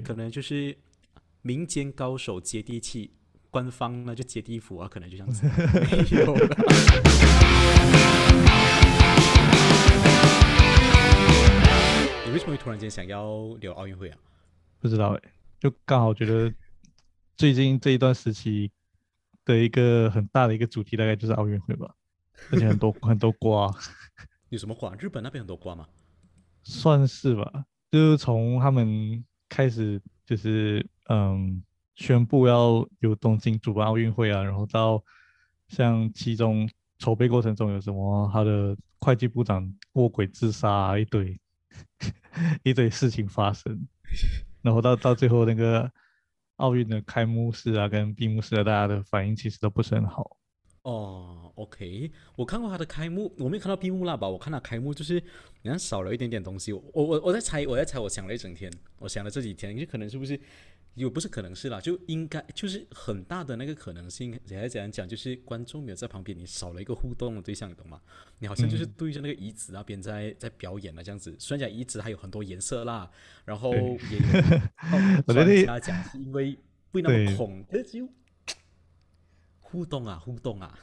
[0.00, 0.76] 对，可能就是
[1.42, 3.10] 民间高手接地气，
[3.50, 5.46] 官方呢就接地府啊，可能就这样子。
[6.10, 6.46] 没有了
[12.24, 14.18] 你为什么会突然间想要聊奥运会啊？
[14.78, 16.50] 不知道哎，就刚好觉得
[17.36, 18.70] 最近这一段时期
[19.44, 21.94] 的一个很大的一个主题，大概就是奥运会吧，
[22.50, 23.70] 而且很多 很多瓜，
[24.48, 24.94] 有什么瓜？
[24.94, 25.86] 日本那边很多瓜吗？
[26.62, 31.62] 算是吧，就是从他们开始就是嗯
[31.96, 35.04] 宣布要有东京主办奥运会啊，然后到
[35.68, 36.66] 像其中
[36.98, 41.38] 筹备过程中有什么他的会计部长卧轨自杀、啊、一堆
[42.64, 43.86] 一堆事情发生，
[44.62, 45.90] 然后到到最后那个
[46.56, 50.38] 奥运的开幕式啊跟闭幕式啊，大家的反应其实都不是很好。
[50.82, 54.26] 哦，OK，我看过他的开幕，我没有看到闭幕啦吧？
[54.26, 56.72] 我看他开幕就是好像少了一点点东西。
[56.72, 60.40] 我我我在猜，我在猜，我想了一整天，我想了这几天，就可能是不是
[60.94, 64.40] 有不是可能是啦，就应该就是很大的那个可能性。
[64.46, 68.00] 怎样怎样讲，就是观众没有在旁边，你少了一个互动的对象，你懂吗？
[68.38, 71.36] 你好像就是嗯对着那个椅子那边在在表演了这样子。
[71.38, 73.10] 虽然讲椅子还有很多颜色啦，
[73.44, 74.18] 然后也
[75.26, 76.56] 我觉得专家讲是因为
[76.90, 78.08] 不会那么对空，可是就
[79.70, 80.78] 互动啊，互动啊。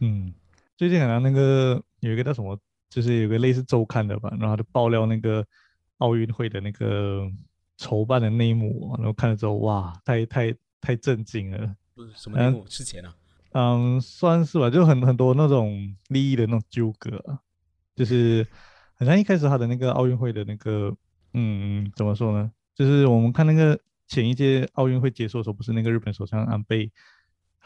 [0.00, 0.34] 嗯，
[0.76, 2.58] 最近好像那个有一个叫什么，
[2.90, 5.46] 就是有个类似周刊的吧，然后就爆料那个
[5.98, 7.30] 奥运会的那个
[7.76, 11.74] 筹办的内幕，然后看了之后，哇，太太太震惊了。
[12.14, 12.64] 什么内幕？
[12.68, 13.14] 之前啊，
[13.52, 17.38] 嗯，算是吧，就很很多那种利益的那种纠葛啊，
[17.94, 18.46] 就是
[18.98, 20.94] 好像一开始他的那个奥运会的那个，
[21.32, 22.50] 嗯，怎么说呢？
[22.74, 26.92] 就是我们看那个前一届奥运会结束的时候，不是那个日本首相安倍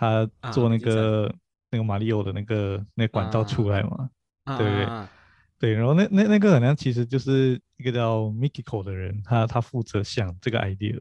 [0.00, 1.30] 他啊做那个、
[1.70, 4.08] 那个马里奥的那个那个管道出来嘛？
[4.44, 5.10] 啊对对啊啊
[5.58, 10.98] 对，然后那那那个好像其实就是一个叫 Mikiko 的人，他他负责想这个 idea，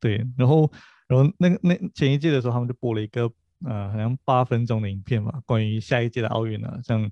[0.00, 0.72] 对，然后
[1.06, 3.30] 然后那个那前一届的时候，他们就播了一个
[3.66, 7.02] 呃好像八分钟的影片嘛，关于下一届的奥运啊，像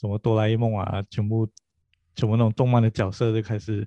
[0.00, 1.50] 什么哆啦 A 梦啊，全部
[2.14, 3.84] 全部那种动漫的角色就开始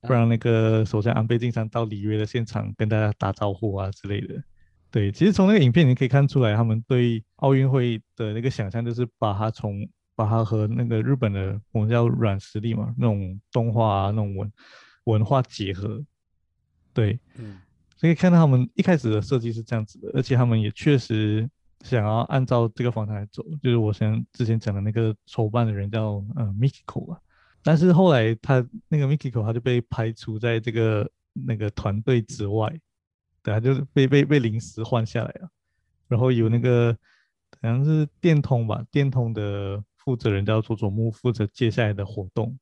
[0.00, 4.42] 不让那个首相安倍晋三到里约的现场跟大家打招呼啊之类的。
[4.90, 14.52] 对，其实从那个影片你可以看出来，他们对奥运会的那个想象就是把它从把它和那个日本的我们叫软实力嘛，那种动画啊，那种文
[15.04, 16.02] 文化结合。
[16.94, 17.58] 对，嗯
[17.96, 21.48] 所以看到他们一开始的设计是这样子的，而且他们也确实
[21.84, 27.20] 想要按照这个方向来走，就是我想之前讲的那个筹办的人叫呃 Mikiko 啊，
[27.62, 32.72] 但是后来他那个 Mikiko 他就被排除在这个那个团队之外，
[33.42, 35.48] 对，啊就是被被被临时换下来了，
[36.08, 36.96] 然后有那个
[37.60, 42.58] 好像是电通吧，电通的负责人叫佐佐木，负责接下来的活动。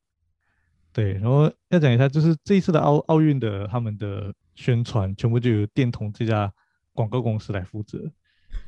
[0.92, 6.50] 对，然后要讲一下，就是这一次的奥奥运的他们的宣传，全部就由电通这家
[6.94, 7.98] 广告公司来负责，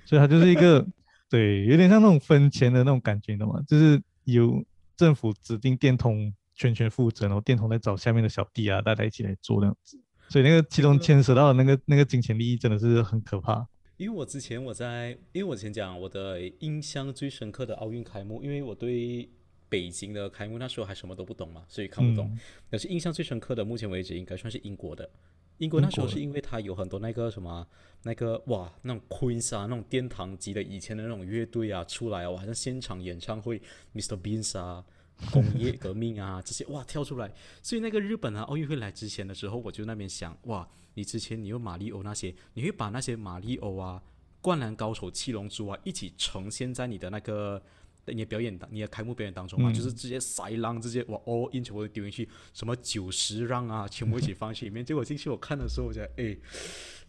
[0.05, 0.87] 所以它就是一个
[1.31, 3.63] 对，有点像那种分钱的那种感觉，你懂吗？
[3.67, 4.63] 就是由
[4.97, 9.99] 政府指定电通全权负责，然后电通来找下面的小弟啊，大家一起来做那样子。
[10.29, 13.67] 所以那个其中牵涉到的那个那个金钱利益真的是很可怕。
[13.97, 19.29] 因为我之前我在，因为我之前讲我的印象最深刻的奥运开幕，因为我对
[19.69, 22.29] 北京的开幕那时候还什么都不懂嘛，所以看不懂。
[22.33, 22.39] 嗯
[22.71, 25.09] 但是印象最深刻的，目前为止应该算是英国的。
[25.57, 27.67] 英国那时候是因为它有很多那个什么
[28.05, 33.61] 那个哇那种 Queen 啊那种殿堂级的以前的那种乐队啊出来啊，哇，好像现场演唱会
[33.95, 34.17] ，Mr.
[34.17, 34.85] Beans 啊。
[35.33, 44.03] 工业革命啊，这些哇跳出来，所以那个日本啊奥运会来之前的时候，我就那边想哇，你之前你有马里欧那些，你会把那些马里欧啊、
[44.41, 47.63] 灌篮高手、七龙珠啊一起呈现在你的那个
[48.07, 49.71] 你的表演当、你的开幕表演当中嘛？
[49.71, 54.85] 嗯就是直接塞浪，直接哇 all in 全部都丢进去，什么九十让啊，全部一起放去里面。
[54.85, 56.37] 结果进去我看的时候，我觉得哎，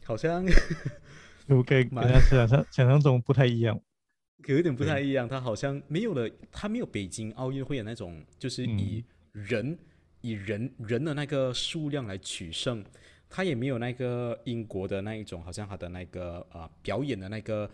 [0.03, 0.43] 好像
[1.47, 3.79] 可不可以跟蛮大家想象想象中不太一样？
[4.45, 9.77] 有一点不太一样，它好像没有了，它没有北京奥运会的那种，就是以人、
[10.21, 12.83] 以人人的那个数量来取胜，
[13.29, 17.69] 它也没有那个英国的那一种，好像它的那个啊、表演的那个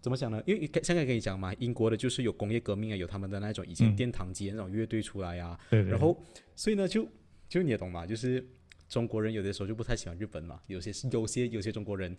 [0.00, 0.42] 怎么讲呢？
[0.46, 5.90] 因为现在跟你讲嘛，英国的就是有工业革命啊，有他们的那种以前嗯殿堂级的那种乐队出来啊，对对。
[5.90, 6.18] 然后
[6.54, 7.06] 所以呢，就
[7.48, 8.42] 就你也懂嘛，就是
[8.88, 12.16] 中国人有的时候就不太喜欢日本嘛，有些是有些有些中国人，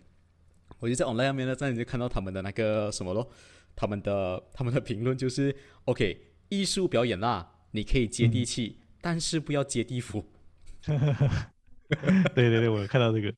[0.78, 3.28] 我就在 online 上面呢，在你就看到他们的那个什么咯，
[3.78, 5.54] 他们的 他们的评论就是
[5.84, 10.24] OK，艺术表演啦，你可以接地气，但是不要接地府。
[10.84, 13.32] 对对对，我有看到这个。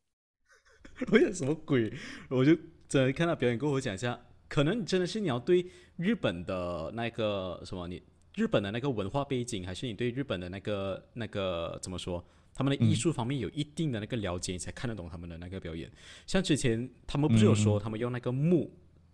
[1.13, 1.93] 我有什么鬼？
[2.31, 2.57] 我就
[2.89, 5.65] 真的看到表演过后，我讲一下，可能真的是你要对
[5.97, 8.03] 日本的那个什么，你
[8.35, 15.91] 日本的那个文化背景，还是你对日本的那个那个怎么说，他们的艺术方面有一定的那个了解，你才看得懂他们的那个表演。
[16.27, 18.71] 像之前他们不是有说，他们用那个木，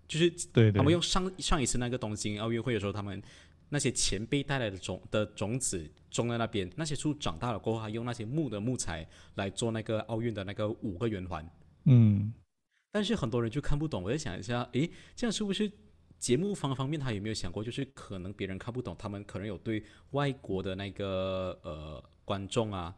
[0.06, 3.22] 就是对对，他们用上上一次那个东京奥运会的时候，他们
[3.68, 11.44] 那些前辈带来的种的种子种在那边，那些树长大了过后，还用那些木的木材来做那个奥运的那个五个圆环。
[11.84, 12.32] 嗯，
[12.92, 14.02] 但是很多人就看不懂。
[14.02, 15.70] 我在想一下，诶，这样是不是
[16.18, 19.82] 节目方方面他有没有想过，就是可能别人看不懂，他们可能有对
[20.12, 22.94] 外国的那个呃观众啊，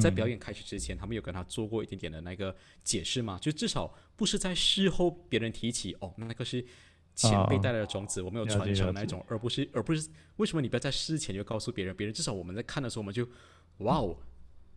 [0.00, 3.38] 在表演开始之前，他们有跟他做过一点点的那个解释吗？
[3.40, 6.64] 就至少不是在事后别人提起哦，那个是
[7.14, 11.94] 前辈带来的种子，我们有传承那种，而不是而不是为什么你不要在事前就告诉别人？
[11.94, 13.28] 别人至少我们在看的时候，我们就
[13.78, 14.16] 哇哦，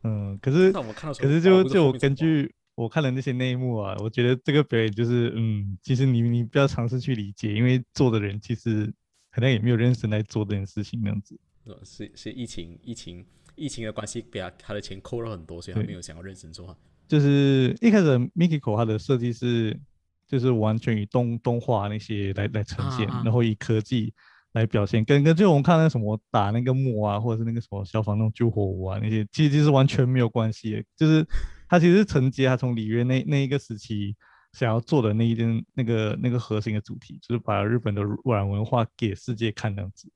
[0.03, 2.53] 嗯，可是我们看到可是就就我根据。
[2.75, 8.89] 我看了那些内幕啊，我觉得这个表演就是，嗯，其实你你不要尝试去理解，因为做的人其实
[9.31, 11.37] 可能也没有认真来做这件事情那样子。
[11.83, 13.25] 是是疫情疫情
[13.59, 16.75] 疫情的关系，给他他的钱扣了很多，所以他没有想要认真做。
[17.07, 19.79] 就是一开始 Mikiko 他的设计是，
[20.27, 24.13] 就是完全以动动画那些来来呈现，然后以科技
[24.53, 31.25] 来表现，跟跟就我们看那什么打那个木啊，或者是那个什么消防那种救火舞啊那些，其实其实完全没有关系，就是。
[31.71, 34.15] 他其实承接他从里约那那一个时期
[34.53, 40.11] 想要做的那一件那个那个核心的主题，就是把日本的软文化给世界看这样子。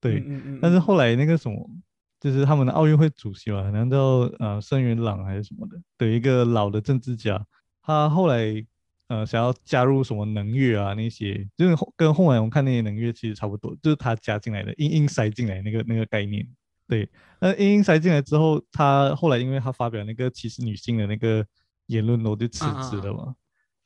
[0.00, 0.24] 对，
[0.62, 1.68] 但是后来那个什么，
[2.20, 3.98] 就是他们的奥运会主席嘛，难道
[4.38, 7.42] 呃森元朗还是什么的的一个老的政治家，
[7.82, 8.62] 他后来
[9.08, 16.46] 呃想要加入什么能乐啊那些，就是跟后来我们看那些能乐其实差不多，就是他加进来的，硬硬塞进来那个那个概念。
[16.86, 17.08] 对，
[17.40, 21.46] 那硬硬塞进来之后，他后来因为他发表那个歧视女性的那个
[21.86, 23.34] 言论，我就辞职了嘛。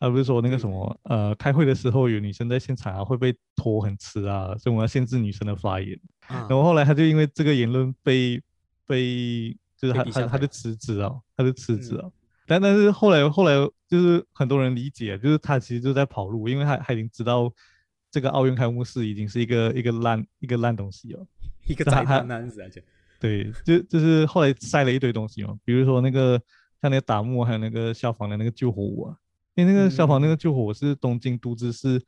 [0.05, 5.99] 他不是说那个什么，呃，开会的时候有女生在现场啊，会被拖很迟啊，所以我们要限制女生的发言。
[6.29, 8.39] 然后后来他就因为这个言论被
[8.87, 12.13] 被，就是他他他就辞职了，他就辞职了。
[12.47, 13.55] 但但是后来后来
[13.89, 17.51] 就是很多人理解，就是他其实就在跑路，因为他他已经知道
[18.11, 21.27] 这个奥运开幕式已经是一个一个烂一个烂东西了。
[21.67, 22.85] 一个宅男子而且，
[23.19, 26.39] 对，就就是后来塞了一堆东西嘛，比如说那个
[26.83, 29.17] 像那个打木，还有那个消防的那个救火舞啊，
[29.55, 32.03] 因为那个消防那个救火是东京都知事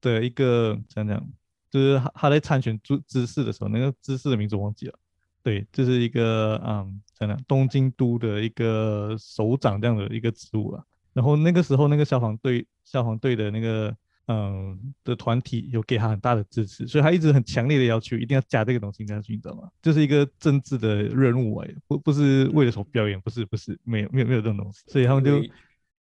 [0.00, 1.28] 的一个怎样讲，
[1.70, 4.98] 就是他他在参选知知事的时候，那个知事的名字忘记了，
[5.42, 13.94] 对，就是一个嗯怎样东京都的一个首长这样的一个职务啊，然后那个时候那个消防队消防队的那个。
[14.26, 19.68] 嗯，的团体有给他很大的支持，所以他一直很强烈的要求一定要加这个东西进去，你知道吗？
[19.82, 25.42] 就是一个政治的任务哎，不不是为了什么表演，不是不是，没有没有没有这种东西，所以他们就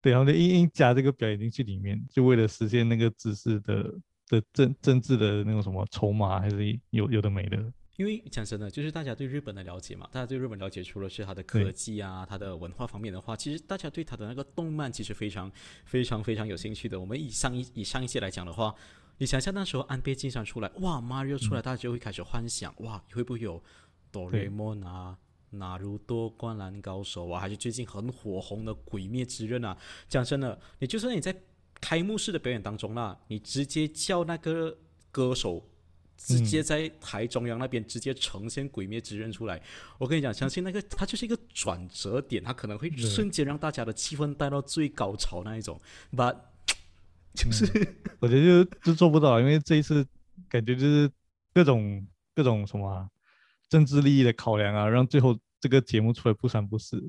[0.07, 3.93] 对，然后就硬硬加这个表演进去里面，就为了实现那个知识的
[4.29, 7.73] 的政政治的那种什么筹码，还是有有的没的。
[7.97, 15.51] 因为讲真的，就是大家对日本的了解嘛，大家对日本了解除了是它的科技啊，它的文化方面的话，其实大家对它的那个动漫其实非常
[15.85, 17.01] 非常非常有兴趣的。
[17.01, 18.73] 我们以上一以上一届来讲的话，
[19.19, 23.61] 你想象那时候安倍晋三出来，哇，Mario 出来，大家就会开始幻想，哇，会不会有
[24.13, 25.19] 哆啦 A 梦啊、
[25.59, 29.77] 哪如多、灌篮高手啊，还是最近很火红的鬼灭之刃啊？
[30.09, 31.35] 讲真的，你就算你在
[31.81, 34.79] 开幕式的表演当中啦，你直接叫那个
[35.11, 35.69] 歌手。
[36.19, 39.61] 直接在台中央那边直接呈现《鬼灭之刃》出来，
[39.99, 45.79] 我跟你讲，相信那个它就是一个转折点，它可能会瞬间让大家的气氛带到最高潮那一种。
[46.17, 46.35] 但
[47.37, 47.67] 就是
[48.19, 50.07] 我觉得就就做不到，因为这一次
[50.49, 51.11] 感觉就是
[51.53, 53.07] 各种各种什么
[53.69, 57.09] 政治利益的考量啊，让最后这个节目出来不三不四。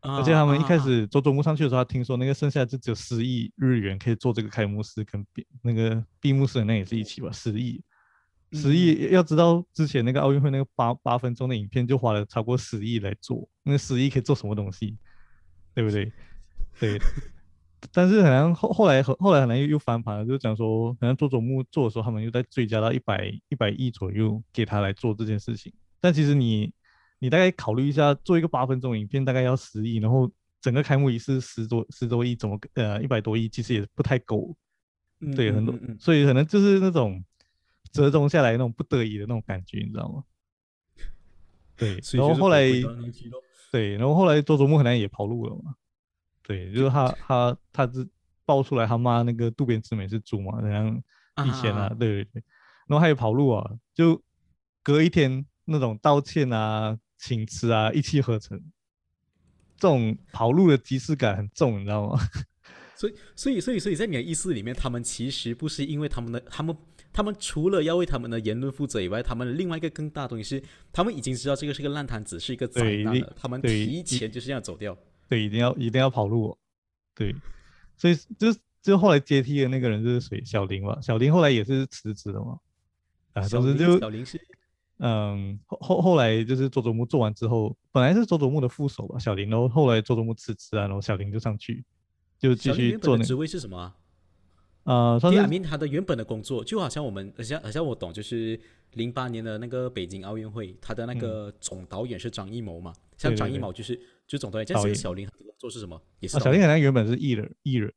[0.00, 7.82] 而且他们一开始做总幕上去的时候，听说那个剩下就只有十亿日元可以做这个开幕式跟闭那个闭幕式，那也是一起吧，十亿。
[8.52, 14.96] 十亿要知道之前那个奥运会那个八八分钟的影片就花了超过十亿来做，那十亿可以做什么东西，
[15.74, 16.12] 对不对？
[16.78, 16.98] 对。
[17.90, 25.72] 但是好像后后来后后来好像又又翻盘了，就讲说好像做总幕做的时候，他们又在追加到一百一百亿左右给他来做这件事情。
[25.98, 26.72] 但其实你
[27.24, 34.54] 你大概考虑一下，做一个八分钟影片大概要十亿，然后整个开幕仪式十多十多亿，怎么呃一百多亿其实也不太够。
[35.34, 37.24] 对，很多，所以可能就是那种。
[37.92, 40.24] 折中下来那种不得已的那种感觉，你知道吗？
[41.76, 42.66] 对， 然后后来，
[43.70, 45.76] 对，然后后来周周木可能也跑路了嘛。
[46.42, 48.04] 对，就是他他他是
[48.44, 51.00] 爆出来他妈那个渡边直美是猪嘛，然后
[51.46, 52.42] 以前啊，对对对，
[52.88, 54.20] 然后他也跑路啊，就
[54.82, 58.60] 隔一天那种道歉啊、请辞啊一气呵成，
[59.76, 62.18] 这种跑路的即视感很重，你知道吗？
[62.96, 66.76] 所以所以所以所以在你的意思里面，他们其实不是因为他们的他们。
[67.16, 70.60] 他们除了要为他们的言论负责以外，他们另外一个更大的东西是，
[70.92, 74.98] 他们已经知道这个是个烂摊子，是一个灾对一难了，他们提前就是这样走掉。
[75.28, 76.58] 对，一定要一定要跑路、哦，
[77.14, 77.32] 对，
[77.96, 80.44] 所以就是就后来接替的那个人就是谁？
[80.44, 82.58] 小林嘛，小林后来也是辞职了嘛，
[83.34, 84.36] 啊，小林总之就小林是
[84.98, 91.84] 嗯，后后后来就是佐佐木做完之后，本来是佐佐木的副手吧，小林，然后后来佐佐木辞职啊，然后小林就上去，
[92.38, 93.96] 就继续做那原本的职位是什么啊？
[94.84, 98.60] 呃，算第二是名他的原本的工作就好像我们，好像好像我懂，就是
[98.92, 104.94] 零八年的那个北京奥运会，他的那个总导演是张艺谋嘛，像张艺谋就是就总导演，这样导演。
[104.94, 106.00] 子小林他的工作是什么？
[106.20, 107.92] 也是小林好像原本是艺人，艺人，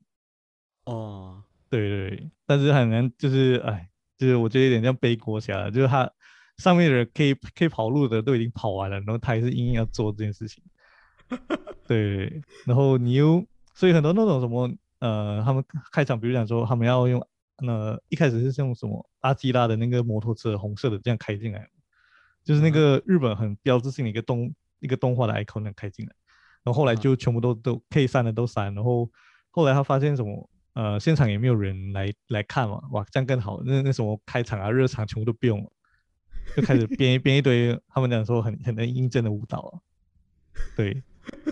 [0.86, 6.10] 哦，对对对，但是很难，就是哎，就是我觉得有点像背锅侠，就是他
[6.58, 10.64] 上面的人可以可以跑路的都已经跑完了，然后他还是硬硬要做这件事情。
[11.88, 17.26] 对，然后你又所以很多那种什么呃，他们开场比如讲说他们要用
[17.58, 21.68] 呃一开始是用什么阿基拉的那个摩托车红色的这样开进来，
[22.44, 26.14] 就是那个日本很标志性的一个动一个动画的 icon 那样开进来，
[26.64, 26.98] 然后后来嗯。
[26.98, 29.10] 就全部都都可以删的都删，然后
[29.52, 35.72] 后来他发现什么呃现场也没有人来来看嘛，哇这样更好，那那什么开场啊热场全部都不用了，
[36.56, 39.82] 就开始编编一堆他们讲说很很能印证的舞蹈，
[40.76, 41.04] 对，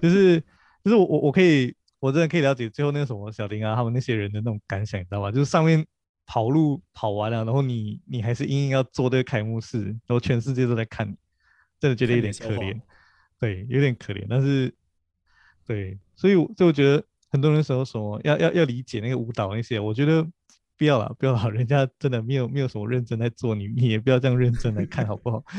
[0.02, 0.40] 就是
[0.84, 5.32] 就是我我可以我真的可以了解最后那个什么小林啊他们那些人的那种感想，你知道吧？
[5.32, 5.86] 就是上面
[6.25, 11.16] 跑路跑完了，然后你你还是硬硬要做这个开幕式，然后全世界都在看你，
[11.80, 12.80] 真的觉得有点可怜，
[13.40, 14.74] 对，有点可怜，但是
[15.68, 20.25] 对，所以所以我觉得很多人说什么要要要理解那个舞蹈那些，我觉得
[20.77, 25.44] 不要了，不要了， 人家真的没有没有什么认真在做，你你也不要这样认真来看好不好？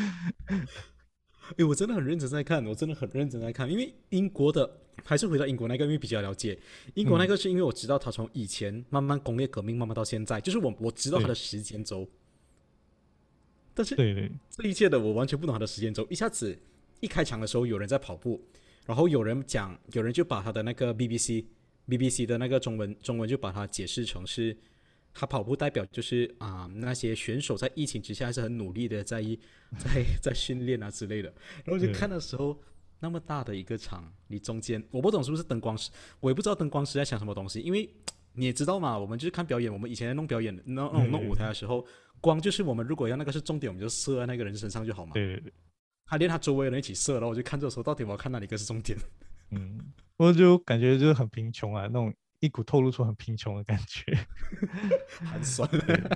[1.56, 4.68] 诶，我真的很认真在看，我真的很认真在看，因为英国的
[5.04, 6.58] 还是回到英国那个，因为比较了解。
[6.94, 7.28] 英国那嗯。
[7.28, 12.08] 个，是因为我知道他从以前慢慢工业革命，慢慢到现在，就是我我知道他的时间轴，
[13.74, 14.30] 但是对对。
[14.50, 16.04] 这一切的我完全不懂他的时间轴。
[16.10, 16.58] 一下子
[16.98, 18.44] 一开场的时候有人在跑步，
[18.84, 21.44] 然后有人讲，有人就把他的那个 BBC
[21.86, 24.56] BBC 的那个中文中文就把它解释成是，
[25.18, 29.22] 他跑步代表就是啊、那些选手在疫情之下还是很努力的在
[29.80, 31.32] 在在训练啊之类的。
[31.64, 32.60] 然后就看的时候，
[33.00, 37.88] 那么大的一个场，你中间我不懂是不是灯光师，我也不知道灯光师在想什么东西，因为
[38.38, 41.86] 你也知道嘛，我们就是看表演，我们以前在弄表演、弄弄弄舞台的时候，
[42.20, 45.14] 光就是我们如果要那个是重点，我们就射在那个人身上就好嘛。
[45.14, 45.52] 对对对。
[46.04, 48.96] 他连他周围的人一起射，然后我就看这时候到底我要看哪里个是重点。
[49.50, 49.80] 嗯，
[50.18, 54.18] 我就感觉就是很贫穷啊，那种一股透露出很贫穷的感觉，
[55.24, 55.68] 寒酸。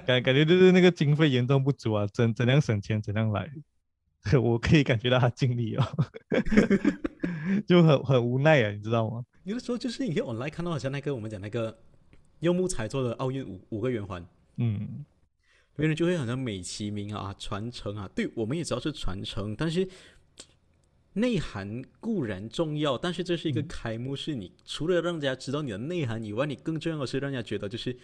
[0.07, 3.51] 感感觉就是那个经费严重不足啊，怎怎样省钱怎样来，
[4.41, 5.85] 我可以感觉到他尽力哦，
[7.67, 9.25] 就很很无奈啊，你知道吗？
[9.45, 11.79] 有的时候就是你可以 online 看到，好像那个我们讲那个
[12.41, 14.25] 用木材做的奥运五五个圆环，
[14.57, 15.05] 嗯，
[15.77, 19.89] 别人就会好像美其名啊传承啊，对我们也知道是传承，但是
[21.15, 27.97] 内涵固然重要，但是这是一个开幕式，你除了让人家知道你的内涵以外，你更重要的是让人家觉得就是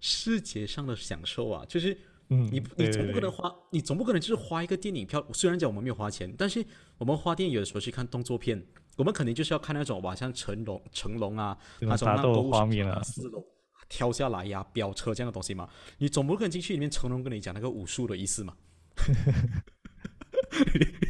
[0.00, 1.96] 视觉上的享受啊，就是
[2.28, 5.24] 嗯，你你总不可能花，你总不可能就是花一个电影票。
[5.32, 6.64] 虽然讲我们没有花钱，但是
[6.98, 8.66] 我们花电影有的时候去看动作片，
[8.96, 13.44] 我们肯定就是要看那种哇，像成龙、成龙啊，那种打斗的购物场画面啊四楼
[13.88, 15.68] 跳下来呀、飙车这样的东西嘛。
[15.98, 18.56] 你总不可能进去里面成龙跟你讲那个武术的意思嘛？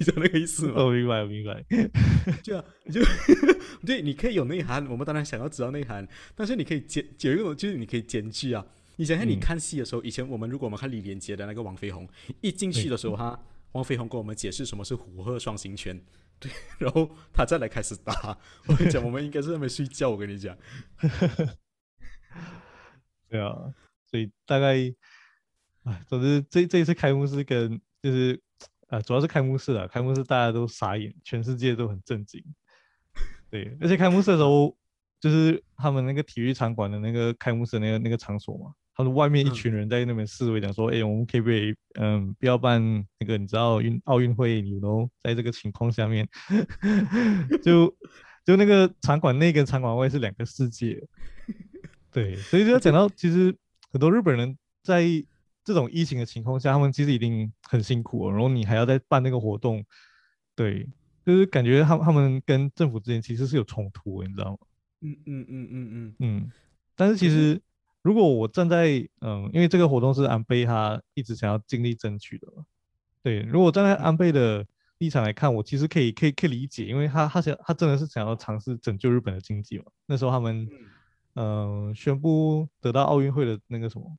[0.07, 0.85] 你你讲那个意思吗？
[0.85, 1.65] 我，明白我明白，
[2.45, 3.01] 对啊，你就
[3.85, 8.65] 对，你可以有内涵，我们当然想要知道内涵，但是你可以兼有一种就是你可以兼具啊。
[8.97, 12.09] 你想想，你嗯看戏的时候，以前我们如果我们看李连杰的那个王飞鸿，
[12.41, 13.39] 一进去的时候，他
[13.73, 16.01] 王飞鸿跟我们解释什么是虎鹤双形拳，
[16.41, 18.39] 对，然后他再来开始打。
[18.67, 20.09] 我跟你讲，我们应该是在那边睡觉。
[20.09, 20.57] 我跟你讲，
[23.29, 23.55] 对啊，
[24.11, 24.75] 所以大概，
[25.85, 28.41] 哎，总之这这一次开幕式跟就是
[28.89, 32.43] 啊、主要是开幕式啊，开幕式大家都傻眼，全世界都很震惊。
[33.51, 34.77] 对，而且开幕式的时候，
[35.21, 42.81] 就是他们那个体育场馆的那个开幕式那个那个场所嘛，他们外面一嗯群人在那边示威，讲说，哎、我们可不可以，嗯，不要办
[43.19, 46.29] 那个你知道运奥运会，你 know，在这个情况下面，
[47.63, 47.95] 就
[48.45, 51.03] 就那个场馆内跟场馆外是两个世界。
[52.13, 53.55] 对，所以就要讲到，其实
[53.91, 55.03] 很多日本人在
[55.67, 59.85] 这种疫情的情况下，他们其实已经很辛苦了，然后你还要再办那个活动，
[60.55, 60.89] 对，
[61.25, 64.59] 就是感觉他们他们跟政府之间其实是有冲突的，你知道吗？
[65.01, 66.53] 嗯嗯嗯嗯嗯，嗯，
[66.95, 67.61] 但是其实
[68.03, 72.65] 如果我站在嗯，因为这个活动是安倍他一直想要尽力争取的嘛，
[73.25, 74.65] 对，如果站在安倍的
[74.99, 79.85] 立场来看，我其实可以可以可以理解，因为他他想他真的是想要尝试拯救日本的经济嘛。
[80.07, 80.67] 那时候他们
[81.35, 84.17] 嗯、呃宣布得到奥运会的那个什么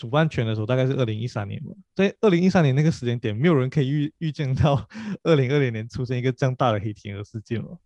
[0.00, 1.74] 主办权的时候，大概是二零一三年吧。
[1.94, 4.88] 在二零一三年那个时间点，没有人可以预预见到
[5.24, 7.78] 二零二零年出现一个这样大的黑天鹅事件了。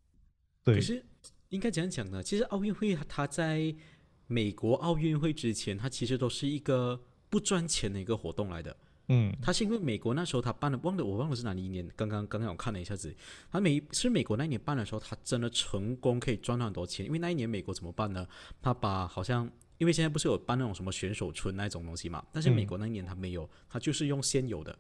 [0.63, 1.05] 对可，是
[1.49, 2.23] 应该怎样讲呢？
[2.23, 3.75] 其实奥运会它在
[4.29, 8.77] 美国奥运会之前，它其实都是一个不赚钱的一个活动来的。
[9.09, 13.13] 嗯它是因为美国那时候他办的，忘了我忘了是哪一年，刚刚刚刚我看了一下子，
[13.51, 17.05] 他美是美国那一年办的时候，他真的成功可以赚到很多钱。
[17.05, 18.25] 因为那一年美国怎么办呢？
[18.63, 24.79] 他把好像因为现在不是有办那种什么选手村那种东西嘛，但是美国那一年他没有，他就是用现有的。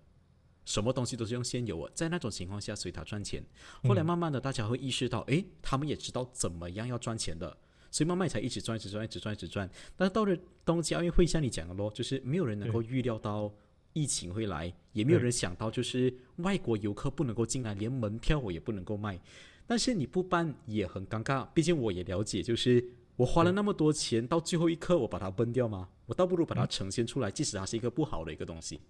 [0.64, 3.44] 什么东西都是用现有的，在那种情况下，所以他赚钱。
[3.82, 7.54] 后来慢慢的，大家会意识到，诶，他们也知道怎么样要赚钱的，
[7.90, 9.68] 所以慢慢才一直赚，一直赚，一直赚，一直赚。
[9.94, 10.34] 但是到了
[10.64, 13.52] 冬季奥运会，像你讲的咯，就是没有人能够预料到
[13.92, 19.20] 疫情会来，也没有人想到就是外国游客不能够进来，连门票我也不能够卖。
[19.66, 22.82] 但是你不办也很尴尬，毕竟我也了解，就是
[23.16, 25.88] 我花了那么多钱，到最后一刻我把它崩掉吗？
[26.06, 28.80] 我倒不如把它呈现出来，即使它是一个不好的一个东西。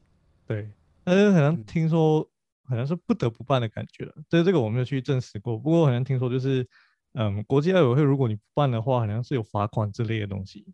[0.46, 0.70] 对，
[1.04, 2.28] 但是好像听说
[2.64, 4.14] 好像是不得不办的感觉了。
[4.28, 6.66] 这这个我没有去证实过，不过好像听说就是，
[7.12, 10.66] 嗯，国际奥委会如果你不办的话，好像是有罚款之类的东西。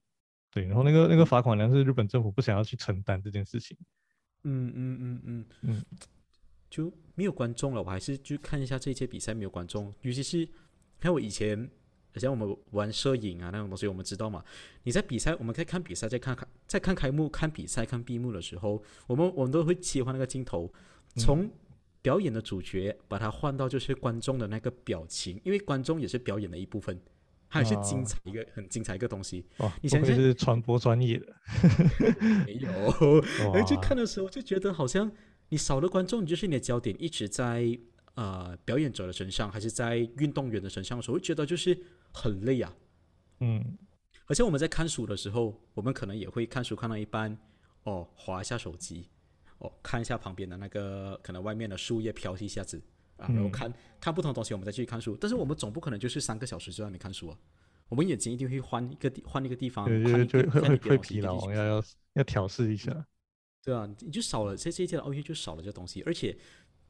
[0.52, 3.76] 对，然后那个那个罚款好像是日本政府不想要去承担这件事情。
[4.42, 5.85] 嗯嗯嗯嗯嗯，
[6.71, 10.49] 就没有观众了，我还是去看一下这一届比赛没有观众，尤其是
[10.99, 11.71] 看我以前，
[12.19, 14.43] 像我们玩摄影啊那种东西，我们知道嘛，
[14.83, 20.73] 你在比赛，我们可以看比赛，在看看在看开幕、看比赛、看闭幕的时候，我们我们都会切换那个镜头，
[21.17, 21.49] 从
[22.02, 26.99] 表演的主角把它换到就是观众的那个表情，因为观众也是表演的一部分，
[27.49, 29.45] 它也是精彩一个、很精彩一个东西。
[29.59, 31.26] 哦，你想想是传播专业的。
[32.47, 32.71] 没有，
[33.50, 35.12] 哇而去看的时候就觉得好像
[35.50, 37.79] 你少了观众，就是你的焦点一直在
[38.14, 41.79] 呃表演者的身上，还是在运动员的身上的时候，会觉得就是
[42.12, 42.75] 很累啊。
[43.40, 43.79] 嗯，
[44.26, 47.37] 而且我们在看书的时候，我们可能也会看书看到一半，
[47.85, 49.09] 哦，划一下手机，
[49.59, 52.81] 哦，看一下旁边的那个可能外面的树叶飘一下子
[53.17, 55.17] 啊，然后嗯看、看不同的东西，我们再继续看书。
[55.19, 57.38] 但是我们总不可能就是三个小时就在那边看书啊，
[57.88, 63.07] 我们眼睛一定会换一个地换一个地方，对，看就就会疲劳，要要要调试一下。
[63.62, 66.37] 对啊，你就少了这这一届的奥运就少了这东西，而且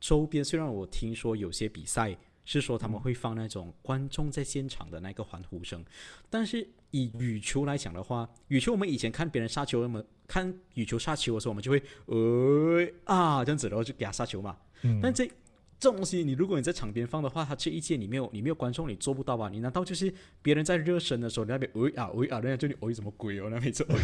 [0.01, 5.85] 周边虽然我听说有些比赛是说他们会放那种观众在现场的那个欢呼声，
[6.29, 14.57] 但是以羽球来讲的话，羽球我们以前看别人杀球，我们看羽球杀球的时候，我们就会呃啊这样子，然后就给他杀球嘛。
[14.83, 15.31] 嗯，但这
[15.81, 19.49] 这种东西，你如果你在场边放的话，他这一届你没有你没有观众，你做不到吧？
[19.49, 20.13] 你难道就是
[20.43, 23.49] 别人在热身的时候，你那边喂啊喂啊，人家就你喂什么鬼哦？
[23.51, 23.97] 那边就喂。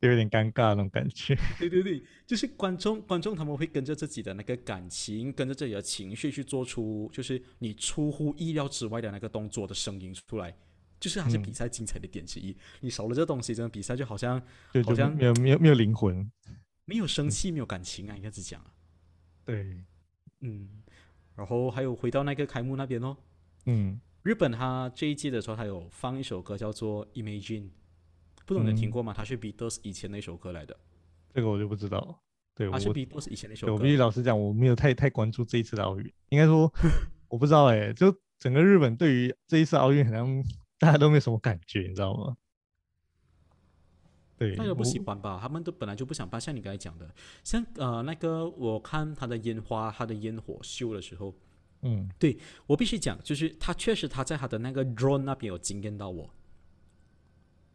[0.00, 1.36] 有点尴尬那种感觉。
[1.58, 10.56] 对对对，就是观众，观众他们会跟着自己的那个感情，跟着自己的情绪去做出，就是你出乎意料之外的那个动作的声音出来，
[10.98, 12.56] 就是它是嗯比赛精彩的点之一。
[12.80, 16.26] 你少了这东西，真的比赛就好像就就好像没有没有没有灵魂。
[16.86, 18.72] 没有生气，没有感情啊，应该是讲啊。
[19.44, 19.76] 对，
[20.40, 20.68] 嗯，
[21.34, 23.16] 然后还有回到那个开幕那边哦，
[23.66, 27.62] 嗯，日本它这一季的时候，它有放一首歌叫做《Imagine》，
[28.44, 29.14] 不懂你听嗯过吗？
[29.16, 30.76] 它是 Beatles 以前的一首歌来的，
[31.32, 32.22] 这个我就不知道。
[32.54, 33.84] 对我它是 Beatles 以前的一首对我歌。
[33.84, 36.72] 必须老实讲，我没有太太关注这一次的奥运，应该说
[37.28, 40.42] 我不知道哎、就整个日本对于这一次奥运好像
[40.78, 42.36] 大家都没有什么感觉，你知道吗？
[44.38, 45.38] 对，大家不喜欢吧？
[45.40, 47.08] 他们都本来就不想办，像你刚才讲的，
[47.42, 51.34] 像呃那个我看他的烟花、他的烟火秀的时候，
[51.82, 56.28] 嗯对我必须讲，就是他确实他在他的那个 drone 那边有惊艳到我，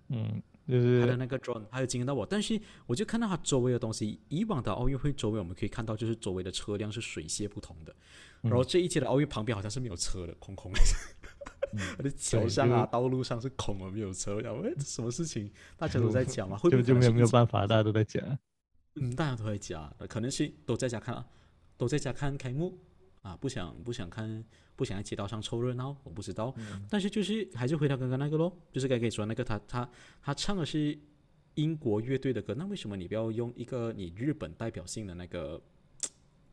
[0.10, 7.96] 嗯，就他的那个 drone 还有惊艳到我，但是我就看到他周围的东西，以往的奥运会周围我们可以看到，就是周围的车辆是水泄不通的，
[8.42, 10.80] 然后这一届的奥运旁边好像是没有车的，空空的。
[11.98, 14.40] 我的桥上啊，道路上是空的，没有车。
[14.42, 15.50] 然后，哎，这什么事情？
[15.78, 18.38] 大家都在讲嘛，会不会就就没有没有办法，大家都在讲。
[18.96, 21.26] 嗯，大家都在讲，可能是都在家看啊，
[21.78, 22.78] 都在家看开幕
[23.22, 24.44] 啊，不想不想看，
[24.76, 26.54] 不想在街道上凑热闹，我不知道。
[26.90, 29.90] 但是就是还是回到刚刚那个咯，就是刚刚跟你说那个他他
[30.22, 30.98] 他唱的是
[31.56, 35.62] 英国乐队的歌，那为什么你不要用一个你日本代表性的那个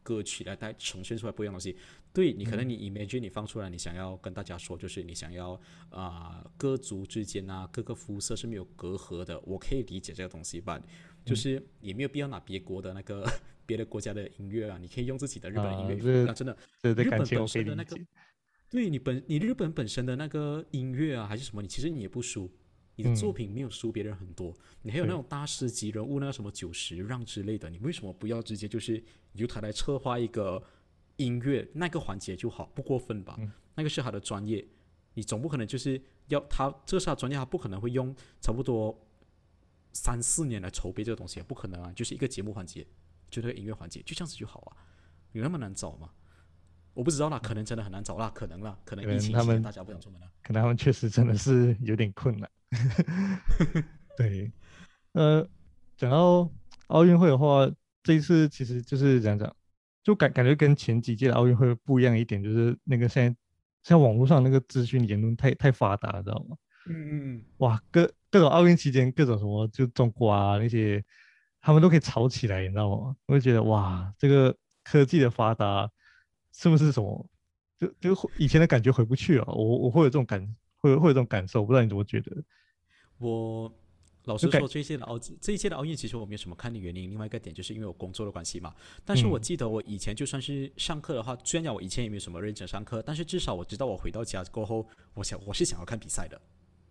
[0.08, 1.76] 歌曲来带呈现出来不一样的东西？
[2.14, 10.80] 对你可能你 imagine 你放出来，你想要跟大家说，就是你想要啊、各族之间啊各个肤色是没有隔阂的，我可以理解这个东西吧，
[11.26, 13.22] 就是也没有必要拿别国的那个
[13.66, 17.96] 别的国家的音乐啊，你可以用自己的日本音乐那真的对对，日本本身的那个。
[18.70, 22.50] 对你本你日本本身的那个音乐啊，还是什么，你其实你也不输，
[22.98, 24.52] 你的作嗯品没有输别人很多。
[24.82, 29.00] 你还有那种大师级人物，那个什么九十让之类的，你为什么不要直接就是
[29.34, 30.60] 由他来策划一个
[31.16, 33.36] 音乐那个环节就好，不过分吧？
[33.38, 34.66] 嗯那个是他的专业，
[35.14, 39.06] 你总不可能就是要他这是他专业，他不可能会用差不多
[39.92, 42.84] 三四年来筹备这个东西，不可能啊，就是一个节目环节，
[43.30, 44.76] 就这个音乐环节，就这样子就好啊，
[45.30, 46.10] 有那么难找吗？
[46.98, 52.50] 我不知道啦，可能真的很难找啦，可能啦，可能疫情期间大家不想出门了，可能他们确实真的是有点困难。
[54.18, 54.50] 对，
[55.12, 55.46] 呃，
[55.96, 56.50] 讲到
[56.88, 57.70] 奥运会的话，
[58.02, 59.54] 这一次其实就是讲讲，
[60.02, 63.36] 就感感觉跟前几届的奥运会不一样一点，就是那个现在
[63.84, 66.56] 像网络上那个资讯言论太太发达，知道吗？
[66.88, 71.04] 嗯嗯嗯，哇，各各种奥运期间各种什么，就中国啊那些，
[71.60, 73.14] 他们都可以吵起来，你知道吗？
[73.26, 75.88] 我就觉得哇，这个科技的发达
[76.52, 77.28] 是不是什么，
[77.78, 79.44] 就就以前的感觉回不去了。
[79.46, 80.40] 我我会有这种感，
[80.78, 82.36] 会会有这种感受，不知道你怎么觉得？
[83.18, 83.72] 我
[84.24, 87.10] 老实说，这一届的奥这一届的奥运，其实我没有什么看的原因。
[87.10, 88.74] 另外一个点就是因为我工作的关系嘛。
[89.04, 96.40] 但是我记得我以前就算是上课的话，虽然讲我以前也没有什么认真上课，但是至少我知道我回到家过后，我想我是想要看比赛的。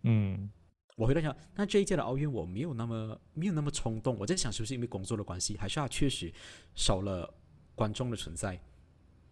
[0.02, 0.50] 嗯，
[0.96, 4.16] 我回到想，那这一届的奥运我没有那么没有那么冲动。
[4.18, 6.32] 我在想是不是因为工作的关系，还是它确实
[6.74, 7.32] 少了
[7.74, 8.60] 观众的存在？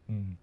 [0.09, 0.37] 嗯。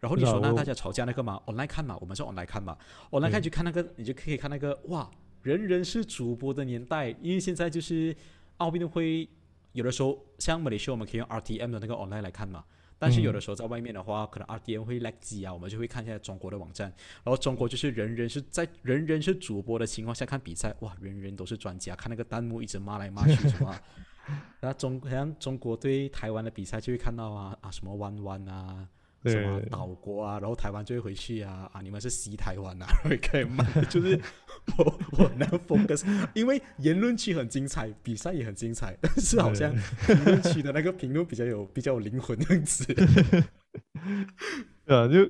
[0.00, 2.76] 然后你说那大家吵架那个嘛，online 看嘛，我们说 online 看嘛
[3.10, 5.10] ，online 看就看那个，你就可以看那个哇。
[5.42, 8.14] 人人是主播的年代，因为现在就是
[8.58, 9.28] 奥运会，
[9.72, 12.64] 有的时候像马来西亚我们可以用 RTM 的那个 online 来看嘛，
[12.96, 16.86] 但是有的时候在外面的话，可能 RTM 会 lag 机啊，我们就会看一下中国的网站，
[17.24, 23.76] 然后中国就是人人是在人人是主播的情况下看比赛，哇，人人都是专家，看那个弹幕一直骂来骂去什么，
[24.60, 28.88] 然后中像中国对台湾的比赛就会看到啊啊什么弯弯啊。
[29.24, 31.80] 什么岛国啊，然后台湾就会回去啊啊！
[31.80, 34.20] 你们是西台湾啊， 会可以骂， 就是
[34.76, 36.04] 我我难 focus，
[36.34, 39.72] 因为言论区很精彩，比赛也很精彩， 但是好像
[40.04, 42.84] 评论区的那个评论比较有比较有灵魂样子。
[44.84, 45.24] 对啊，就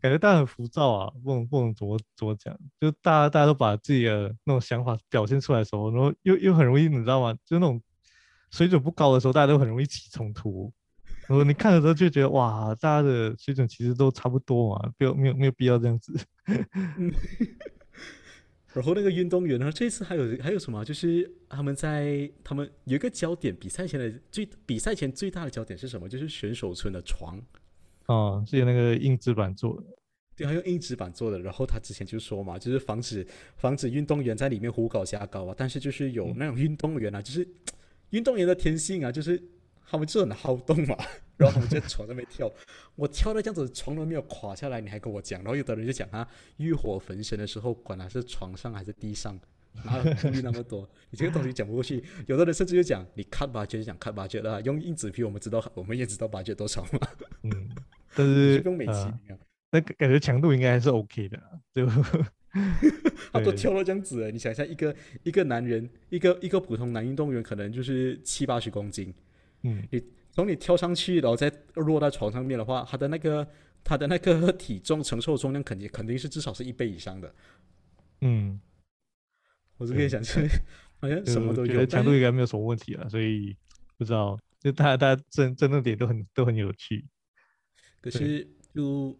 [0.00, 7.36] 感觉大家很浮躁啊，不能不能怎么怎么讲，就大家大家都把自己的那种想法表现出来的时候，然后又又很容易，你知道吗？
[7.44, 7.78] 就那种
[8.54, 10.72] 水准不高的时候，大家都很容易起冲突。
[11.26, 16.12] 然后你看的时候就觉得哇，大家的水准其实都差不多嘛，不要没有没有必要这样子。
[18.72, 20.84] 然后那个运动员呢，这次还有还有什么？
[20.84, 26.08] 就是他们在他们有一个焦点，比赛前的最比赛前最大的焦点是什么？
[26.08, 27.40] 就是选手村的床。
[28.06, 29.82] 哦，是用那个硬纸板做的。
[30.36, 31.40] 对，他用硬纸板做的。
[31.40, 35.54] 然后他之前就说嘛，就是防止防止运动员在里面胡搞瞎搞啊。
[35.56, 37.48] 但是就是有那种运动员啊，就是
[38.10, 39.42] 运动员的天性啊，就是。
[39.86, 40.96] 他们就很好动嘛，
[41.36, 42.50] 然后他们就在床上面跳，
[42.96, 49.38] 我跳到这样子，床都没有垮下来，你还跟我讲，然后有的人就讲他欲火焚身的时候，管他是床上还是地上，
[49.84, 50.88] 哪有顾虑那么多？
[51.10, 52.02] 你这个东西讲不过去。
[52.26, 57.08] 有的人甚至就讲，你看吧，就是讲看吧，觉得用硬纸皮，我们知道，我们也知道八折多少嘛。
[57.42, 57.70] 嗯，
[58.16, 59.38] 但是跟美琪一样，
[59.70, 61.38] 那感觉强度应该还是 OK 的，
[61.74, 61.86] 就
[63.32, 69.12] 他都跳到这样子，你想一下，一个一个男人，一个一个普通男运动员，可能就是七八十公斤。
[69.62, 73.46] 嗯，你从你跳上去，然后再落到床上面的话，他的那个
[73.82, 77.34] 他的那个体重承受重量肯定肯定是至少是一倍以上的。
[78.20, 78.60] 嗯，
[79.76, 80.42] 我是可以想象，
[81.00, 83.56] 好像什么都有，强度应该没有什么问题了，所以
[83.96, 87.04] 不知道，就大家大家争争论点都很都很有趣。
[88.00, 89.18] 可是就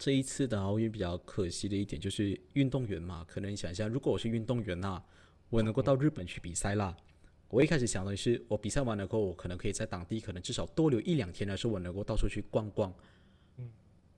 [0.00, 5.02] 这一次的奥运比较可惜的一点就是运动员嘛，可能想一下，如果我是运动员呐，
[5.50, 6.96] 我能够到日本去比赛啦。
[7.50, 12.90] 我一开始想的是，我比赛完了过后，我可能可以在当地，可能至少多留一两天的时候，我能够到处去逛逛，
[13.58, 13.70] 嗯，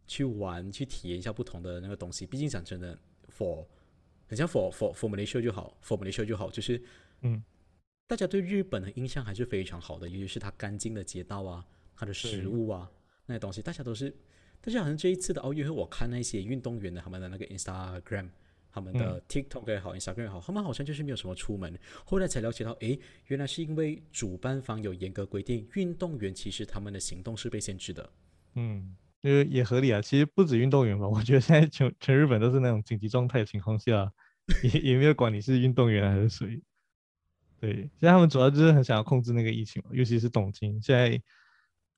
[0.07, 2.25] 去玩，去体验一下不同的那个东西。
[2.25, 2.97] 毕竟讲真的
[3.37, 3.67] ，for
[4.29, 6.81] 很像 for for for Malaysia 就好，for Malaysia 就好，就是，
[7.23, 7.43] 嗯，
[8.07, 11.67] 大家对日本的印象还是非常好的，尤其是它干净的街道啊，
[11.97, 12.89] 它的食物啊
[13.27, 14.15] 那些东西，大家都是，
[14.63, 18.31] 但是好像这一次的奥运会，我看那些运动员的他们的那个 Instagram。
[18.75, 21.79] 他们的 TikTok 也好，Instagram 也好，他们好像就是没有什么出门。
[22.07, 28.11] 后来才了解到，诶，原来是因为主办方有严格规定，运动员其实他们的行动是被限制的。
[28.55, 30.01] 嗯，就是也合理啊。
[30.01, 34.11] 其实不止运动员吧， 我觉得现在全全日本都是那种紧急状态的情况下，
[34.65, 36.63] 也也没有管你是运动员还是谁。
[37.61, 41.23] 对，现在他们主要就是很想要控制那个疫情嘛，尤其是东京，现在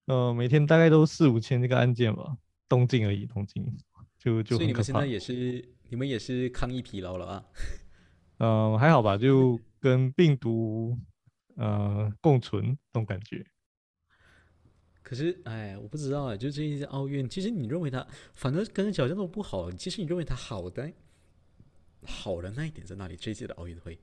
[0.07, 2.37] 呃每天大概都四五千这个案件吧，
[2.68, 3.64] 东京而已，东京
[4.18, 5.64] 就就所以你们现在也是。
[5.90, 7.44] 你们也是抗疫疲劳了啊？
[8.40, 10.98] 嗯，还好吧，就跟病毒
[11.57, 13.46] 呃共存这种感觉。
[15.03, 20.90] 可是，哎，我不知道啊，就这一届奥运，其实你认为它，反正跟小将都不好，其实你认为它好的，
[22.03, 23.14] 好的那一点在哪里？
[23.14, 23.96] 这一届的奥运会，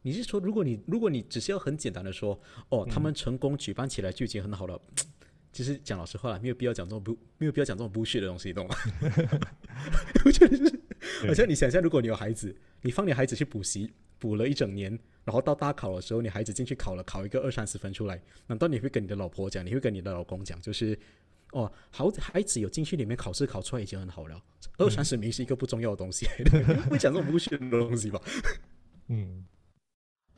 [0.00, 4.80] 你是说，如果你如果你只是要很简单的说，哦，他们成功举办起来就已经很好了。
[5.52, 8.74] 其实讲老实话，没有必要讲这种不没有必要讲这种不屑的东西，你懂吗？
[10.24, 10.80] 我觉得是，
[11.28, 20.98] 好像你想象，如果你有孩子，你放你孩子去补习，补了一整年，然后到大考的时候，你孩子进去考了，考一个二三十分出来，难道你会跟你的老婆讲，你会跟你的老公讲，就是
[21.52, 24.40] 哦，好孩子有进去里面考试考出来已经很好了，
[24.78, 26.26] 二三十名是一个不重要的东西，
[26.84, 28.18] 不会讲这种不炫的东西吧？
[29.08, 29.44] 嗯，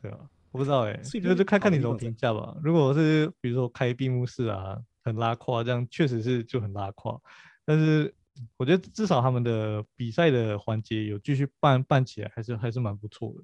[0.01, 0.19] 对啊，
[0.51, 2.57] 我不知道哎，所以就就看看你怎么评价吧。
[2.61, 7.21] 如果是比如说开闭幕式啊，很拉胯，这样确实是就很拉胯。
[7.63, 8.13] 但是
[8.57, 13.43] 我觉得至少他们的比赛的环节有继续办办起来，还是还是蛮不错的。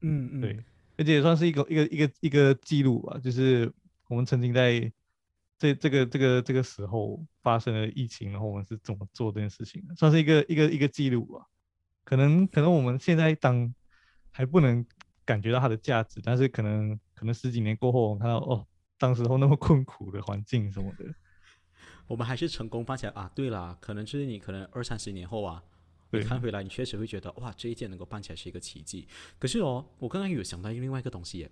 [0.00, 0.64] 嗯嗯，对，
[0.96, 3.70] 而且也算是一个一个一个一个记录吧，就是
[4.08, 4.90] 我们曾经在
[5.58, 11.46] 这这个这个这个时候发生了疫情，然后我们是怎么做这件事情的，算是一个一个一个记录吧。
[12.04, 13.72] 可能可能我们现在当
[14.30, 14.84] 还不能
[15.24, 18.66] 感觉到它的价值，但是可能可能十几年过后，我们看到哦，
[19.02, 21.12] 当时候那么困苦的环境什么的，
[22.06, 23.28] 我们还是成功办起来啊。
[23.34, 25.60] 对啦，可能就是你可能二三十年后啊，
[26.10, 29.08] 你看回来，你确实会觉得哇，这一届能够办起来是一个奇迹。
[29.40, 31.50] 可是哦，我刚刚有想到另外一个东西耶，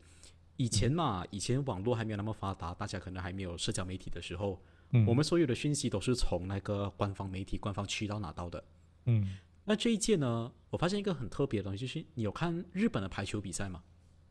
[0.59, 8.63] 以前嘛，以前网络还没有那么发达，大家可能还没有社交媒体的时候，嗯，我们所有的讯息都是从那个官方媒体、官方渠道拿到的。
[9.07, 13.83] 嗯那这一届呢，我发现一个很特别的东西，就是你有看日本的排球比赛吗？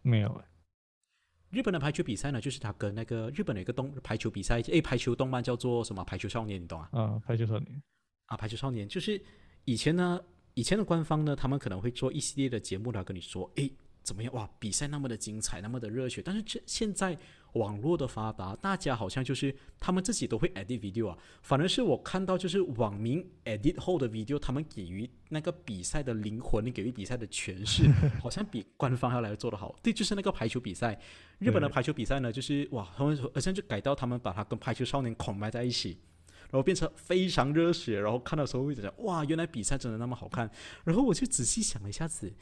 [0.02, 0.46] 没有欸
[1.52, 6.04] 日本的排球比赛呢，就是他跟那个日本的一个动排球比赛，诶，排球动漫叫做什么？
[6.04, 6.90] 排球少年，你懂啊？
[6.92, 7.82] 啊，排球少年，
[8.28, 9.20] 啊，排球少年就是
[9.66, 10.20] 以前呢，
[10.54, 13.72] 以前的官方呢，他们可能会做一系列的节目来跟你说，诶，
[14.04, 14.34] 怎么样？
[14.34, 16.22] 哇，比赛那么的精彩，那么的热血。
[16.24, 17.18] 但是这现在
[17.54, 27.90] 网络的发达，大家好像就是他们自己都会 edit video 啊，反而是我看到就是网民 edit 后的 video，他们给予那个比赛的灵魂，给予比赛的诠释，
[28.22, 29.76] 好像比官方要来做得好。
[29.82, 31.00] 对，就是那个排球比赛，
[31.40, 35.98] 日本的排球比赛呢，就是哇，他们好像就改到他们把它跟排球少年 combine 在一起。
[36.52, 40.50] 然后变成非常热血，然后看的时候会觉得哇，原来比赛真的那么好看。
[40.84, 42.34] 然后我就仔细想了一下子，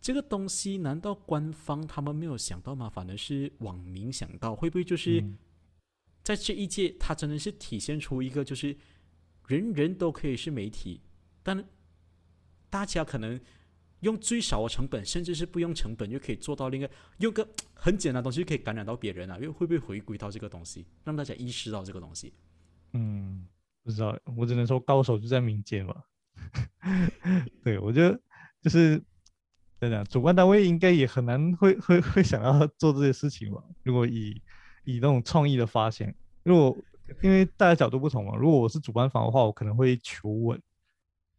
[0.00, 2.88] 这个东西难道官方他们没有想到吗？
[2.88, 5.36] 反而是网民想到，会不会就是嗯
[6.22, 8.76] 在这一届，它真的是体现出一个就是
[9.46, 11.02] 人人都可以是媒体，
[11.42, 11.64] 但
[12.68, 13.40] 大家可能
[14.00, 22.32] 用最少的成本，甚至是不用成本就可以做到另一个用个很简单的东西就可以感染到别人啊，又会不会回归到这个东西，让大家意识到这个东西？
[22.92, 23.46] 嗯，
[23.82, 26.04] 不知道，我只能说高手就在民间吧。
[27.62, 28.18] 对，我觉得
[28.62, 29.02] 就是
[29.88, 33.62] 怎样讲，主办单位应该也很难会会会想要做这些事情吧。
[33.82, 34.40] 如果以
[34.84, 36.76] 以那种创意的发现，如果
[37.22, 40.60] 因为大家角度不同嘛，如果我是主办方的话，我可能会求稳。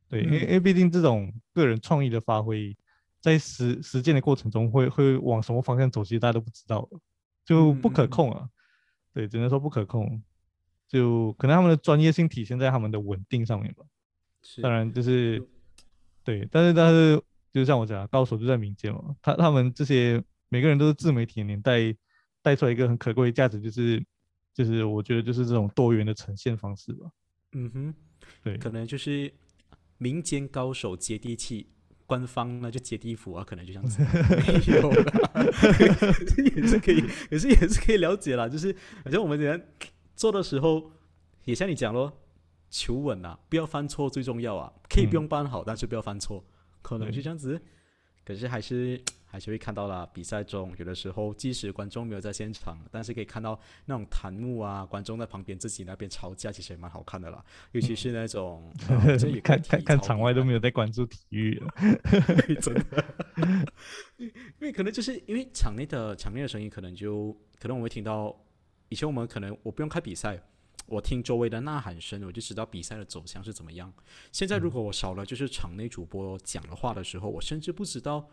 [0.10, 2.75] 对，因为因为毕竟这种个人创意的发挥，
[3.19, 6.89] 在实实践的过程中会会往什么方向走，其实大家都不知道，
[7.45, 8.49] 就不可嗯嗯嗯控啊。
[9.13, 10.21] 对，只能说不可控。
[10.88, 13.86] 就可能他们的专业性体现在他们的稳定上面吧。
[14.62, 15.41] 当然就是
[16.21, 19.15] 对，但是但是就像我讲的，高手就在民间嘛。
[19.21, 21.95] 他他们这些每个人都是自媒体的年代
[22.41, 24.03] 带出来一个很可贵的价值，就是
[24.53, 27.09] 就是我觉得就是这种多元的呈现方式吧。
[27.53, 27.93] 嗯哼，
[28.43, 29.31] 对，可能就是
[29.97, 31.67] 民间高手接地气，
[32.05, 34.01] 官方呢就接地府啊，可能就这样子。
[34.01, 35.43] 没 有啦，
[36.55, 38.47] 也是可以，也是也是可以了解啦。
[38.47, 39.67] 就是好像我们人
[40.15, 40.91] 做的时候，
[41.43, 42.11] 也像你讲咯，
[42.69, 44.71] 求稳啊，不要犯错最重要啊。
[44.89, 46.43] 可以不用办好，但是不要犯错，
[46.82, 47.62] 可能是这样子。
[48.24, 57.44] 可是还是 还是会看到了，比赛中有的时候，即使观众没有在现场，但是可以看到那种弹幕啊，观众在旁边自己那边吵架，其实也蛮好看的啦。
[57.72, 61.74] 尤其是那种、 呃这也可以看看看场外都没有在关注体育 了。
[62.62, 63.06] 真的，
[64.17, 68.38] 因为可能就是因为场内的场内的声音，可能就可能我会听到，
[68.89, 70.39] 以前我们可能我不用看比赛，
[70.88, 73.94] 我听周围的呐喊声，我就知道比赛的走向是怎么样。
[74.32, 78.30] 现在如果我少了就是场内主播讲的话的时候，我甚至不知道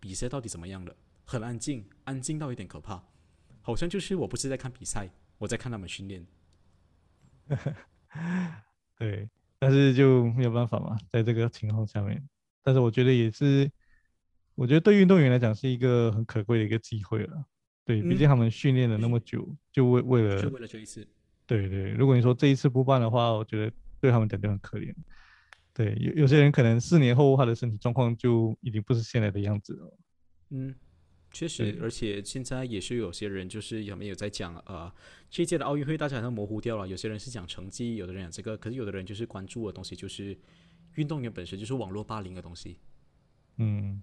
[0.00, 3.02] 比赛到底怎么样了，很安静，安静到有点可怕，
[3.62, 6.26] 好像就是我不是在看比赛，我在看他们训练。
[8.98, 9.28] 对，
[9.58, 12.28] 但是就没有办法嘛，在这个情况下面，
[12.62, 13.70] 但是我觉得也是，
[14.54, 17.44] 我觉得对运动员来讲是一个很可贵的一个机会了。
[17.84, 21.06] 对，毕竟嗯他们训练了那么久，就为为了就为了这一次，
[21.46, 24.94] 对对，如果你说这一次不办的话，我觉得对他们讲就很可怜。
[25.72, 29.98] 对，有有些人可能四年后他的身体状况就已经不是现在的样子了。
[30.50, 30.74] 嗯，
[31.32, 34.92] 确实，而且现在也是有些人就是有没有在讲呃，
[35.28, 40.38] 这一届的奥运会大家好像模糊掉了，有些人是讲成绩，有的人讲这个，可是有的人就是关注的东西就是
[40.94, 42.78] 运动员本身就是网络霸凌的东西。
[43.56, 44.00] 嗯，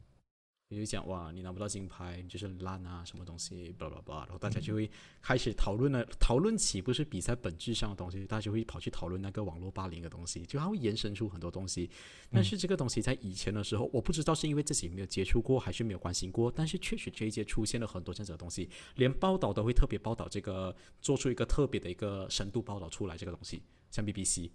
[0.72, 4.90] 你就讲哇，你拿不到金牌，你就是很烂啊，什么东西，巴拉巴拉，然后大家就会
[5.22, 11.90] 开始讨论了，讨论起不是比赛本质上的东西，大家就会跑去讨论那个网络霸凌的东西，就它会延伸出很多东西。
[12.32, 24.50] 但是这个东西在以前的时候，我不知道是因为自己没有接触过，还是没有关心过，但是确实这一届出现了很多这样子的东西，连报道都会特别报道这个，做出一个特别的一个深度报道出来这个东西，像 BBC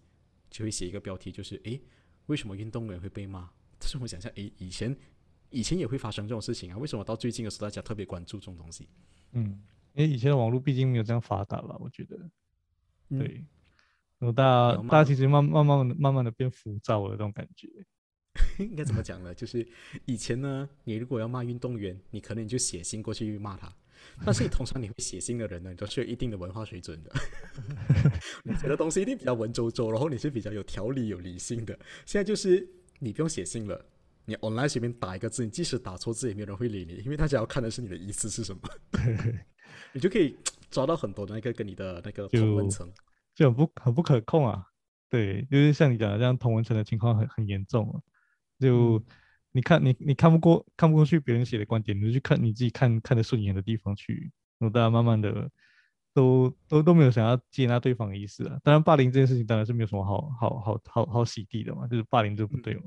[0.49, 1.79] 就会写一个标题，就是诶，
[2.25, 3.51] 为什么运动员会被骂？
[3.79, 4.97] 但是我想象，诶，以前。
[5.51, 6.79] 以前也会发生这种事情啊？
[6.79, 8.89] 为什么到最近的时候大家特别关注这种东西？
[9.33, 9.63] 嗯，
[9.95, 11.77] 因为以前的网络毕竟没有这样发达吧？
[11.81, 12.17] 我觉得，
[13.09, 13.45] 对，
[14.19, 17.69] 然后大家大家其实慢慢慢慢慢慢的变浮躁了，这种感觉。
[18.59, 19.35] 应该怎么讲呢？
[19.35, 19.67] 就是
[20.05, 23.73] 以前呢，你如果要骂运动员，你可能你就写信过去骂他。
[24.25, 27.11] 但是通常你会写信的人呢，都是有一定的文化水准的。
[28.45, 31.75] 你写的东西一定比较文绉绉，然后你是比较有条理、有理性的。
[32.05, 33.85] 现在就是你不用写信了。
[34.27, 38.61] 你 online 随便打一个字，你即使打错字，也没有人会理你，因为大家要看的是你的意思是什么。
[39.93, 40.37] 你就可以
[40.71, 42.93] 抓到很多的那个跟你的那个同文层，
[43.35, 44.67] 就很不很不可控啊。
[45.09, 48.01] 对，就是像你讲的这样，同文层的情况很很严重啊。
[48.59, 49.03] 就
[49.53, 54.33] 你看你你看不过看不过去别人写的观点，你就去看你自己看看得顺眼的地方去。
[54.59, 55.51] 然后大家慢慢的
[56.13, 58.59] 都都都没有想要接纳对方的意思啊。
[58.65, 62.83] 当然，霸凌这件事情当然是没有什么好好好好好洗地的嘛，就是霸凌就不对嘛。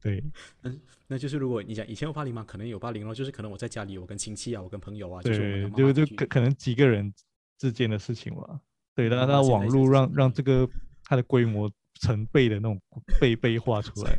[0.00, 0.22] 对，
[0.62, 2.44] 嗯，那就是如果你讲以前有霸凌吗？
[2.46, 7.12] 可能有霸凌咯，就是可能我在家里，我跟亲戚啊，我跟朋友啊，对，就就可可能几个人
[7.58, 8.60] 之间的事情嘛。
[8.94, 10.68] 对，但是他网络让让这个
[11.04, 12.80] 它的规模成倍的那种
[13.20, 14.18] 倍倍化出来。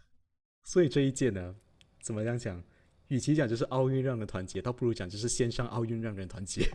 [0.64, 1.54] 所以这一届呢，
[2.00, 2.62] 怎么样讲？
[3.08, 6.66] 与其讲就是奥运让人团结，倒不如讲就是线上奥运让人团结。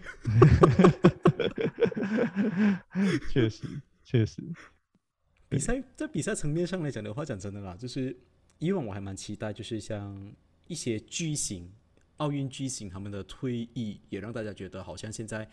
[3.31, 3.63] 确实，
[4.03, 4.43] 确实。
[5.49, 8.15] 比赛在比赛层面上来讲的话，讲真的啦，就是
[8.59, 10.33] 以往我还蛮期待，就是像
[10.67, 11.71] 一些巨星、
[12.17, 15.49] 奥运巨星他们的退役，也让大家觉得好像现在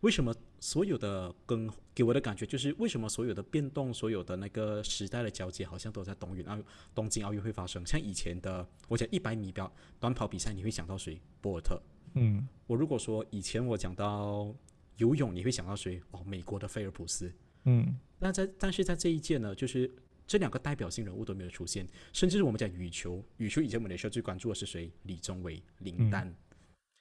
[0.00, 6.58] 为什么所有的跟给我的感觉就是，为什么所有的变动、所有的那个时代的交接，好像都在东运奥
[6.94, 7.84] 东京奥运会发生。
[7.86, 11.20] 像以前的，我讲一百米标短跑比赛，你会想到谁？
[11.40, 11.80] 博尔特。
[12.14, 12.46] 嗯。
[12.66, 14.54] 我如果说以前我讲到
[14.98, 16.00] 游泳，你会想到谁？
[16.10, 17.32] 哦，美国的菲尔普斯。
[17.64, 17.98] 嗯。
[18.18, 19.90] 那在但是在这一届呢，就是
[20.26, 24.90] 这两个代表性人物都没有出现，甚至是我们讲羽球，羽球以前我们的时候最关注的是谁？
[25.04, 26.34] 李宗伟、林丹，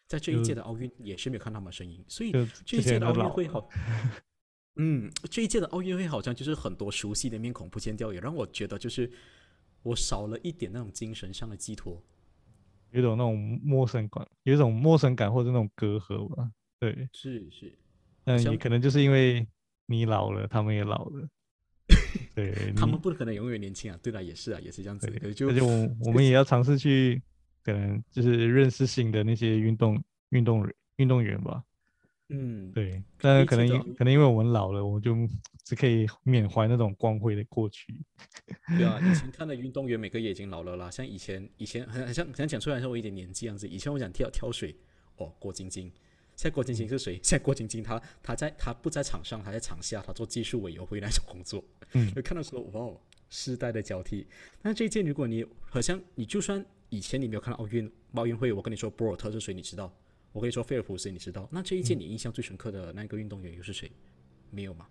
[0.08, 2.32] 在这一届的奥运也是没有看到他们身影，所以
[2.64, 3.68] 这一届的奥运会好，
[4.78, 9.12] 嗯，这一届的奥运会好像就是很多熟悉的面孔不见掉，也让我觉得就是
[9.82, 12.00] 我少了一点那种精神上的寄托，
[12.92, 17.76] 有种那种陌生感，有一种陌生感或者那种隔阂吧，对，是是，
[18.26, 19.48] 嗯，也可能就是因为。
[19.88, 21.30] 你老了，他们也老了，
[22.36, 23.98] 对，他们不可能永远年轻啊。
[24.04, 25.08] 对了，也是啊，也是这样子。
[25.24, 27.22] 而且我我们也要尝试去，
[27.64, 31.64] 可能就是认识新的那些运动运动运动员吧。
[32.30, 33.02] 嗯，对。
[33.20, 35.16] 但是可能可能因为我们老了，我们就
[35.64, 37.96] 只可以缅怀那种光辉的过去。
[38.78, 40.92] 对啊，以前看的运动员每个也已经老了啦。
[40.92, 43.68] 像以前以前很很像很像讲出来的时候，我一点年纪样子。
[43.68, 44.76] 以前我想跳跳水，
[45.18, 45.92] 哦，郭晶晶。
[46.36, 47.14] 现在郭晶晶是谁？
[47.24, 51.64] 现在郭晶晶她她在她不在场上，她在场下，她做技术委员会那种工作。
[51.94, 52.98] 嗯，就看到说哇，
[53.30, 54.28] 世代的交替。
[54.62, 59.94] 那这一届，如果你好像你就算以前你没有看到奥运奥运会，我跟你说博尔特是谁，你知道？
[60.34, 61.48] 我跟你说菲尔普斯，你知道？
[61.50, 63.90] 那这一届你印象最深刻的那个运动员又是谁？
[64.52, 64.88] 没有吗？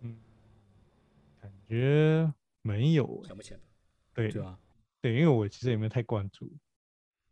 [0.00, 0.18] 嗯，
[1.40, 3.60] 感觉没有，想不起来。
[4.12, 4.58] 对，对吧？
[5.00, 6.46] 对，因为我其实也没有太关注。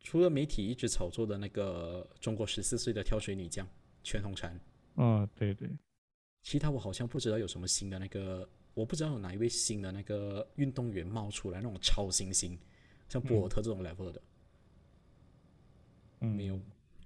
[0.09, 3.69] 除了媒体一直炒作的那个中国十四岁的跳水女将
[4.03, 4.51] 全红婵，
[4.97, 5.69] 嗯，对对，
[6.43, 12.59] 其他我好像不知道有什么新的那个，我不知道有哪一位新的那个运动员冒出来那种超新星，
[13.07, 14.23] 像博尔特这种 level 的，
[16.21, 16.59] 嗯，没有，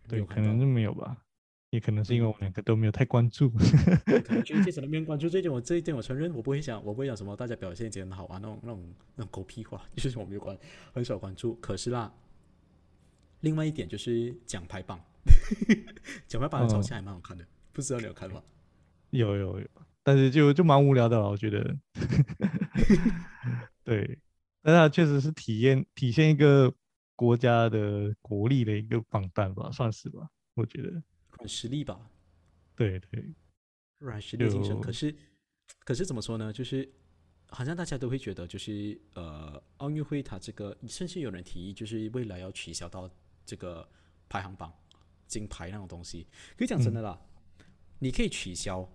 [0.07, 1.25] 对，可能是没有吧，
[1.71, 10.57] 也可能是因为我们两个都没有太关注，可能这一届没有关注这一点，我这一点我承认，我不会讲，我不会讲什么大家表现得很好啊，那种那种那种狗屁话，就是我没有关，
[10.95, 12.15] 很少关注，可是啦。
[13.43, 14.99] 另外一点就是奖牌榜，
[16.27, 18.43] 奖牌榜的照片还蛮好看的，不知道你有看吗？
[19.11, 19.69] 有有有，
[20.03, 21.77] 但是就就蛮无聊的了，我觉得。
[23.85, 24.19] 对，
[24.63, 26.73] 但它确实是体验体现一个
[27.15, 31.03] 国家的国力的一个榜单吧，算是吧，我觉得。
[31.47, 32.01] 实力吧。
[32.75, 33.35] 对对。
[33.99, 35.15] 软实力精神，可是
[35.81, 36.53] 可是怎么说呢？
[36.53, 36.89] 就是
[37.49, 43.11] 好像大家都会觉得，就是呃，奥运会它这个，甚至有人提议，就是未来要取消到。
[43.45, 43.89] 这个
[44.29, 44.73] 排行榜
[45.27, 46.27] 金牌那种东西，
[46.57, 47.19] 可以讲真的啦，
[47.99, 48.89] 你可以取消，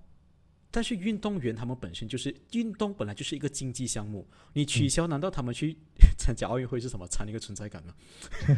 [0.70, 5.78] 但是运动员他们本身就是运动，本来就是一个竞技项目，你取消，难道他们去
[6.18, 7.08] 参加奥运会是什么？
[7.08, 7.94] 参一个存在感吗？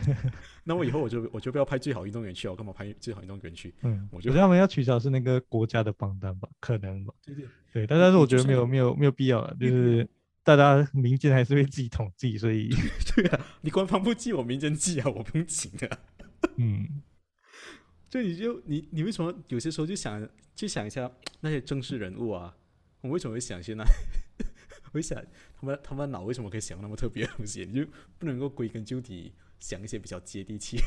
[0.65, 3.73] 那我以后我就我就不要派最好运动员去，我干嘛派最好运动员去？
[3.81, 7.13] 嗯，我觉得他们要取消是那个国家的榜单吧，可能吧。
[7.23, 10.09] 对对对，但但是我觉得没有没有没有必要了，就是
[10.55, 12.69] 大家民间还是会自己统计，所以
[13.15, 15.99] 对啊，你官方不记，我民间记啊，我不用请啊。
[16.57, 17.01] 嗯
[18.09, 22.55] 就你就你你为什么有些时候就想就想一下那些正式人物啊，
[23.01, 23.83] 我为什么会想一些那？
[24.91, 25.23] 我会想
[25.59, 27.63] 他们他们脑为什么可以想那么特别的东西？
[27.65, 27.85] 你就
[28.17, 30.77] 不能够归根究底想一些比较接地气、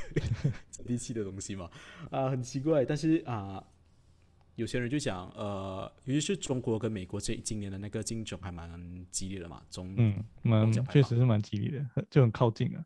[0.68, 1.70] 接地气的东西嘛？
[2.10, 2.84] 啊，很奇怪。
[2.84, 3.62] 但是啊，
[4.56, 8.70] 有些人就讲，呃，尤其是中国跟美国这今年的那个竞争还蛮
[9.10, 12.84] 激烈的嘛，中嗯，蛮确实是蛮激烈的， 就很靠近啊。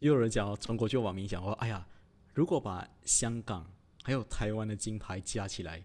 [0.00, 1.86] 也有人讲哦，中国就网民讲说，哎呀，
[2.34, 3.64] 如果把香港
[4.02, 5.82] 还有台湾的金牌加起来，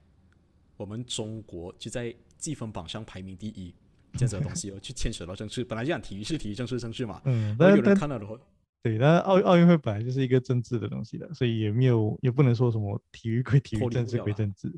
[0.77, 3.73] 我们中国就在积分榜上排名第一，
[4.13, 5.63] 这样子的东西哦，就牵扯到政治。
[5.63, 7.21] 本来就讲体育是体育，政治是政治嘛。
[7.25, 8.35] 嗯，那有人看到的话，
[8.81, 14.73] 对，但是奥奥运会本来就是一个政治的东西的，所以也没有也不能说什么体育归体育，政治归政治。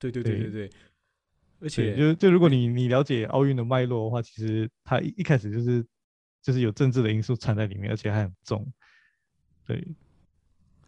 [0.00, 0.70] 对对对对对对，
[1.60, 5.86] 而，且就就如果你你了解奥运的脉络的话，其实它一一开始就是
[6.42, 8.66] 就是有政治的因素掺在里面，而且还很重。
[9.66, 9.86] 对，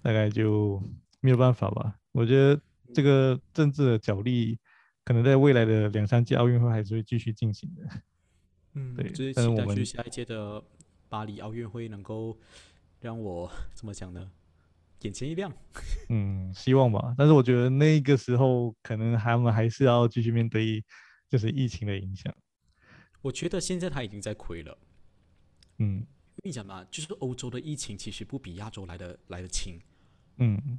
[0.02, 0.82] 大概就
[1.20, 2.00] 没有办法吧。
[2.12, 2.60] 我觉得
[2.92, 4.58] 这个政治的角力，
[5.04, 8.02] 可能在未来的两三届奥运会还是会继续进行的。
[8.74, 10.64] 嗯，对就是我们期待去下一届的
[11.08, 12.36] 巴黎奥运会能够
[13.00, 14.30] 让我 怎么讲呢？
[15.03, 15.53] 眼前一亮。
[16.09, 17.14] 嗯，希望吧。
[17.16, 20.84] 但是我觉得那个时候可能他们还是要继续面对
[21.28, 22.34] 就是疫情的影响。
[23.20, 24.76] 我觉得现在他已经在亏了。
[25.78, 29.80] 嗯跟你讲嘛，就是欧洲的疫情其实不比亚洲来的来的轻。
[30.38, 30.78] 嗯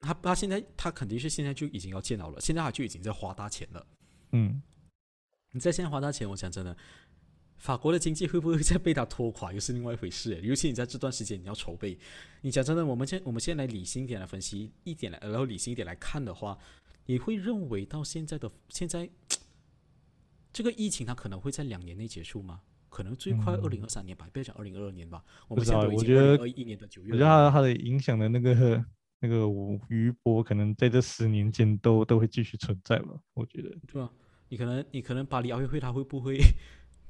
[0.00, 3.86] 他他现在他肯定是现在就已经要见到了，现在他就已经在花大钱了。
[4.32, 4.62] 嗯，
[5.52, 6.76] 你在现在花大钱，我讲真的，
[7.58, 10.40] 法国的经济会不会再被它拖垮，又是另外一回事。
[10.42, 11.98] 尤其你在这段时间你要筹备，
[12.40, 16.56] 你讲真的，我们先我们现在来理性一点来分析一点来，然后理性一点来看的话，
[17.06, 19.10] 你会认为到现在的现在
[20.52, 22.60] 这个疫情它可能会在两年内结束吗？
[22.88, 27.18] 可能最快嗯二零二三年吧，不要讲二零二二年吧，我不知道们现在已经我觉得二一年的九月我。
[27.18, 28.84] 觉得它它的影响的那个
[29.20, 29.46] 那个
[29.88, 33.20] 余波，可能在这十年间都都会继续存在吧。
[33.34, 34.10] 我觉得，对吧？
[34.48, 36.38] 你可能你可能巴黎奥运会它会不会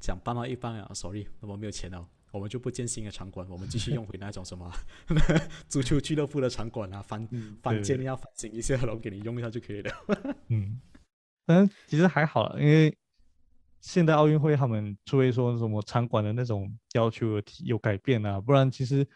[0.00, 4.72] 讲办到一半啊？Sorry，我们没有钱了，我们就不建新的场馆，我们继续用回那种什么
[5.68, 7.26] 足球俱乐部的场馆啊，翻
[7.62, 9.92] 翻对建一下、翻新一下，然后给你用一下就可以了。
[10.48, 10.80] 嗯，
[11.44, 12.96] 但是其实还好啦，因为
[13.80, 19.06] 现代奥运会他们除非说什么场馆的那种要求有有改变啊，不然其实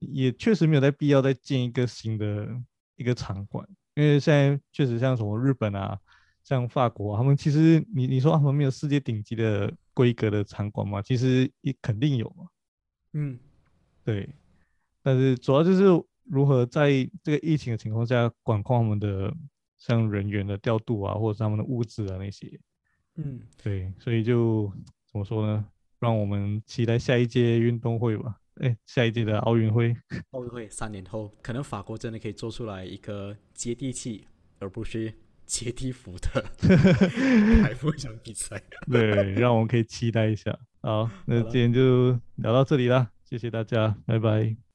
[0.00, 2.48] 也确实没有在必要再建一个新的
[2.96, 5.98] 一个场馆，因为现在确实像什么日本啊，
[6.42, 12.46] 像法国啊、他们其实你你说他们没有世界顶级的规格的场馆嘛，其实也肯定有嘛。
[13.12, 13.38] 嗯，
[14.04, 14.28] 对，
[15.02, 15.84] 但是主要就是
[16.24, 16.90] 如何在
[17.22, 19.34] 这个疫情的情况下管控他们的
[19.76, 22.58] 像人员的调度啊，或者是他们的物资啊那些。
[23.16, 24.72] 嗯，对，所以就
[25.10, 25.64] 怎么说呢？
[25.98, 28.38] 让我们期待下一届运动会吧。
[28.56, 29.94] 哎，下一届的奥运会。
[30.30, 34.26] 奥运会三年后，可能法国真的可以做出来一个接地气，
[34.58, 35.12] 而不是
[35.52, 36.42] 接地服的
[37.62, 38.58] 海陆场比赛。
[38.90, 40.58] 对，让我们可以期待一下。
[40.80, 44.71] 好，那今天就聊到这里啦，谢谢大家，拜拜。